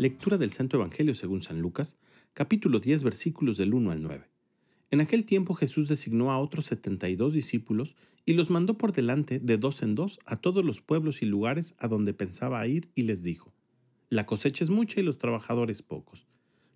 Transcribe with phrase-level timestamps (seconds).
[0.00, 1.98] Lectura del Santo Evangelio según San Lucas,
[2.32, 4.30] capítulo 10, versículos del 1 al 9.
[4.90, 8.92] En aquel tiempo Jesús designó a otros setenta y dos discípulos y los mandó por
[8.92, 12.88] delante de dos en dos a todos los pueblos y lugares a donde pensaba ir
[12.94, 13.52] y les dijo,
[14.08, 16.26] La cosecha es mucha y los trabajadores pocos.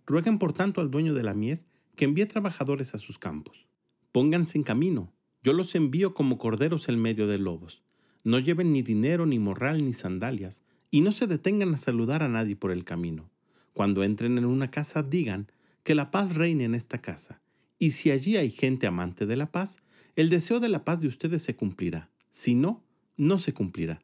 [0.04, 3.66] Rueguen por tanto al dueño de la mies que envíe trabajadores a sus campos.
[4.12, 7.84] Pónganse en camino, yo los envío como corderos en medio de lobos.
[8.22, 10.62] No lleven ni dinero, ni morral, ni sandalias
[10.94, 13.28] y no se detengan a saludar a nadie por el camino.
[13.72, 15.50] Cuando entren en una casa, digan
[15.82, 17.40] que la paz reine en esta casa.
[17.80, 19.78] Y si allí hay gente amante de la paz,
[20.14, 22.12] el deseo de la paz de ustedes se cumplirá.
[22.30, 22.84] Si no,
[23.16, 24.02] no se cumplirá.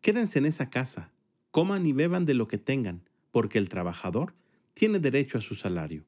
[0.00, 1.12] Quédense en esa casa,
[1.52, 4.34] coman y beban de lo que tengan, porque el trabajador
[4.74, 6.06] tiene derecho a su salario.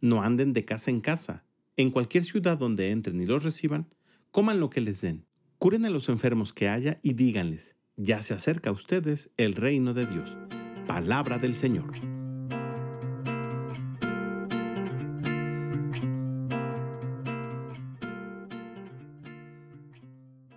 [0.00, 1.44] No anden de casa en casa.
[1.76, 3.86] En cualquier ciudad donde entren y los reciban,
[4.30, 5.26] coman lo que les den.
[5.58, 9.92] Curen a los enfermos que haya y díganles, ya se acerca a ustedes el reino
[9.92, 10.38] de Dios.
[10.86, 11.92] Palabra del Señor.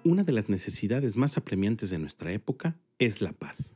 [0.03, 3.75] Una de las necesidades más apremiantes de nuestra época es la paz.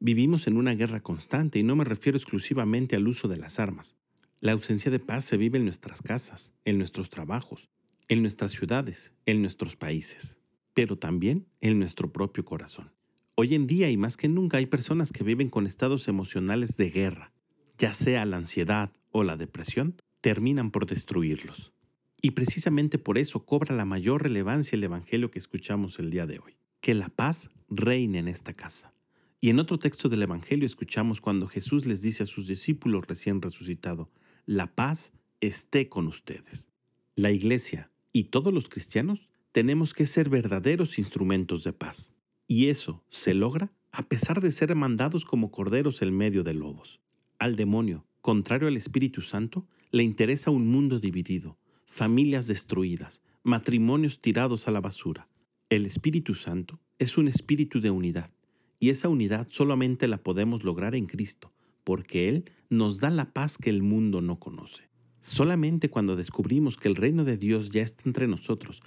[0.00, 3.96] Vivimos en una guerra constante y no me refiero exclusivamente al uso de las armas.
[4.40, 7.68] La ausencia de paz se vive en nuestras casas, en nuestros trabajos,
[8.08, 10.38] en nuestras ciudades, en nuestros países,
[10.72, 12.90] pero también en nuestro propio corazón.
[13.34, 16.90] Hoy en día y más que nunca hay personas que viven con estados emocionales de
[16.90, 17.32] guerra,
[17.78, 21.72] ya sea la ansiedad o la depresión, terminan por destruirlos.
[22.20, 26.40] Y precisamente por eso cobra la mayor relevancia el Evangelio que escuchamos el día de
[26.40, 26.58] hoy.
[26.82, 28.92] Que la paz reine en esta casa.
[29.40, 33.40] Y en otro texto del Evangelio escuchamos cuando Jesús les dice a sus discípulos recién
[33.40, 34.10] resucitado,
[34.44, 36.68] la paz esté con ustedes.
[37.16, 42.12] La iglesia y todos los cristianos tenemos que ser verdaderos instrumentos de paz.
[42.52, 47.00] Y eso se logra a pesar de ser mandados como corderos en medio de lobos.
[47.38, 54.68] Al demonio, contrario al Espíritu Santo, le interesa un mundo dividido, familias destruidas, matrimonios tirados
[54.68, 55.30] a la basura.
[55.70, 58.30] El Espíritu Santo es un espíritu de unidad,
[58.78, 63.56] y esa unidad solamente la podemos lograr en Cristo, porque Él nos da la paz
[63.56, 64.90] que el mundo no conoce.
[65.22, 68.82] Solamente cuando descubrimos que el reino de Dios ya está entre nosotros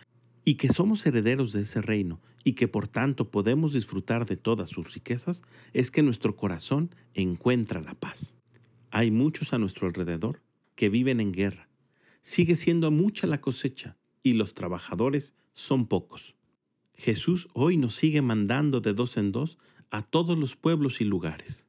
[0.45, 4.69] y que somos herederos de ese reino y que por tanto podemos disfrutar de todas
[4.69, 5.41] sus riquezas,
[5.73, 8.35] es que nuestro corazón encuentra la paz.
[8.91, 10.43] Hay muchos a nuestro alrededor
[10.75, 11.67] que viven en guerra.
[12.21, 16.35] Sigue siendo mucha la cosecha y los trabajadores son pocos.
[16.93, 19.57] Jesús hoy nos sigue mandando de dos en dos
[19.89, 21.65] a todos los pueblos y lugares.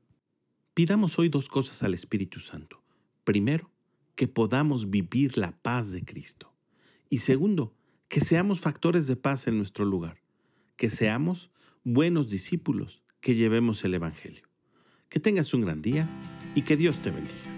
[0.74, 2.82] Pidamos hoy dos cosas al Espíritu Santo.
[3.24, 3.70] Primero,
[4.14, 6.52] que podamos vivir la paz de Cristo.
[7.08, 7.74] Y segundo,
[8.08, 10.18] que seamos factores de paz en nuestro lugar,
[10.76, 11.50] que seamos
[11.84, 14.48] buenos discípulos, que llevemos el Evangelio.
[15.08, 16.08] Que tengas un gran día
[16.54, 17.55] y que Dios te bendiga.